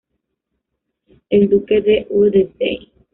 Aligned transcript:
El 1.29 1.47
Duque 1.47 1.79
de 1.81 2.07
Rothesay. 2.09 2.91